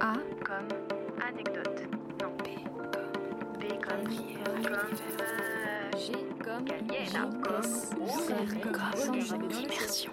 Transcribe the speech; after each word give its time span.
A 0.00 0.14
comme 0.44 0.68
anecdote. 1.26 1.82
Non. 2.20 2.36
B 2.36 3.80
comme 3.80 4.04
B 4.04 4.12
comme 4.70 4.96
G 5.96 6.12
comme 6.44 6.64
Gallienne. 6.64 7.40
Comme 7.42 7.62
comme 8.72 9.50
immersion. 9.50 10.12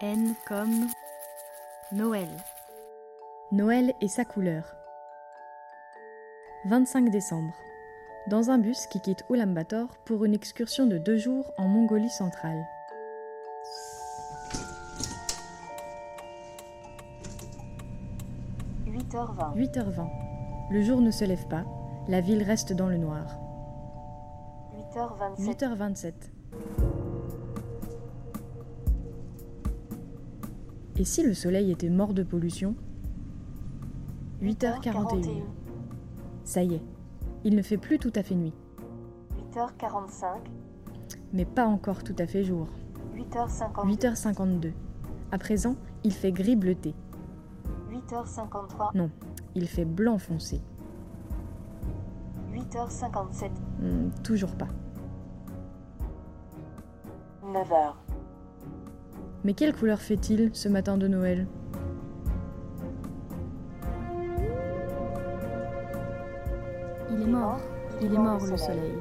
N 0.00 0.34
comme 0.46 0.86
Noël. 1.92 2.28
Noël 3.52 3.92
et 4.00 4.08
sa 4.08 4.24
couleur. 4.24 4.74
25 6.66 7.10
décembre. 7.10 7.54
Dans 8.28 8.50
un 8.50 8.58
bus 8.58 8.86
qui 8.86 9.00
quitte 9.00 9.24
Ulaanbaatar 9.30 9.88
pour 10.04 10.24
une 10.24 10.34
excursion 10.34 10.86
de 10.86 10.98
deux 10.98 11.16
jours 11.16 11.52
en 11.58 11.68
Mongolie 11.68 12.10
centrale. 12.10 12.64
8h20. 19.16 19.56
8h20. 19.56 20.08
Le 20.70 20.82
jour 20.82 21.00
ne 21.00 21.10
se 21.10 21.24
lève 21.24 21.46
pas, 21.48 21.64
la 22.06 22.20
ville 22.20 22.42
reste 22.42 22.74
dans 22.74 22.88
le 22.88 22.98
noir. 22.98 23.24
8h27. 24.94 25.56
8h27. 25.58 26.12
Et 30.98 31.04
si 31.04 31.22
le 31.22 31.32
soleil 31.34 31.70
était 31.70 31.88
mort 31.88 32.12
de 32.12 32.22
pollution? 32.22 32.74
8h41. 34.42 35.42
Ça 36.44 36.62
y 36.62 36.74
est, 36.74 36.82
il 37.44 37.56
ne 37.56 37.62
fait 37.62 37.78
plus 37.78 37.98
tout 37.98 38.12
à 38.14 38.22
fait 38.22 38.34
nuit, 38.34 38.52
8h45. 39.54 40.26
mais 41.32 41.46
pas 41.46 41.66
encore 41.66 42.04
tout 42.04 42.14
à 42.18 42.26
fait 42.26 42.44
jour. 42.44 42.68
8h50. 43.14 43.86
8h52. 43.86 44.72
À 45.32 45.38
présent, 45.38 45.74
il 46.04 46.12
fait 46.12 46.32
gris 46.32 46.54
bleuté. 46.56 46.94
8h53. 48.08 48.90
Non, 48.94 49.10
il 49.54 49.66
fait 49.68 49.84
blanc 49.84 50.18
foncé. 50.18 50.60
8h57. 52.52 53.50
Hmm, 53.80 54.10
toujours 54.22 54.54
pas. 54.54 54.68
9h. 57.44 57.94
Mais 59.44 59.54
quelle 59.54 59.74
couleur 59.74 60.00
fait-il 60.00 60.50
ce 60.54 60.68
matin 60.68 60.96
de 60.96 61.08
Noël? 61.08 61.46
Il 67.10 67.22
est 67.22 67.26
mort, 67.26 67.60
il 68.00 68.12
est 68.12 68.18
mort 68.18 68.44
le 68.44 68.56
soleil. 68.56 68.94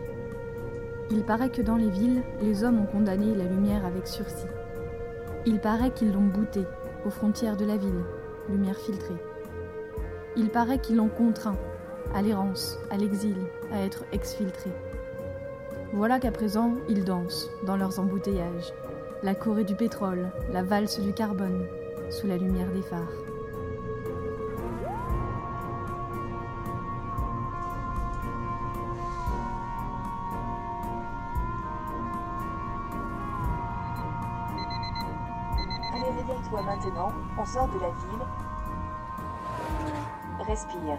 Il 1.11 1.23
paraît 1.23 1.49
que 1.49 1.61
dans 1.61 1.75
les 1.75 1.89
villes, 1.89 2.23
les 2.41 2.63
hommes 2.63 2.79
ont 2.79 2.85
condamné 2.85 3.35
la 3.35 3.45
lumière 3.45 3.85
avec 3.85 4.07
sursis. 4.07 4.47
Il 5.45 5.59
paraît 5.59 5.91
qu'ils 5.91 6.11
l'ont 6.11 6.27
bouté 6.27 6.63
aux 7.05 7.09
frontières 7.11 7.57
de 7.57 7.65
la 7.65 7.77
ville, 7.77 8.03
lumière 8.49 8.77
filtrée. 8.77 9.15
Il 10.35 10.49
paraît 10.49 10.79
qu'ils 10.79 10.97
l'ont 10.97 11.09
contraint 11.09 11.57
à 12.13 12.21
l'errance, 12.21 12.79
à 12.89 12.97
l'exil, 12.97 13.35
à 13.71 13.81
être 13.81 14.05
exfiltré. 14.11 14.69
Voilà 15.93 16.19
qu'à 16.19 16.31
présent, 16.31 16.75
ils 16.89 17.05
dansent 17.05 17.49
dans 17.65 17.77
leurs 17.77 17.99
embouteillages, 17.99 18.73
la 19.23 19.35
Corée 19.35 19.63
du 19.63 19.75
pétrole, 19.75 20.29
la 20.51 20.63
valse 20.63 20.99
du 20.99 21.13
carbone, 21.13 21.65
sous 22.09 22.27
la 22.27 22.37
lumière 22.37 22.71
des 22.71 22.81
phares. 22.81 23.34
Réveille-toi 36.11 36.61
maintenant. 36.61 37.11
On 37.37 37.45
sort 37.45 37.67
de 37.67 37.79
la 37.79 37.89
ville. 37.89 38.25
Respire. 40.47 40.97